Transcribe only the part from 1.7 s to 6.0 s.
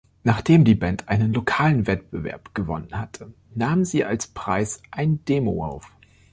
Wettbewerb gewonnen hatte, nahm sie als Preis ein Demo auf.